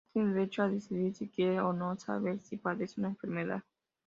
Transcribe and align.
Éste 0.03 0.11
tiene 0.13 0.33
derecho 0.33 0.63
a 0.63 0.67
decidir 0.69 1.13
si 1.13 1.29
quiere 1.29 1.59
o 1.61 1.73
no 1.73 1.95
saber 1.95 2.39
si 2.39 2.57
padece 2.57 2.99
una 2.99 3.09
enfermedad. 3.09 3.61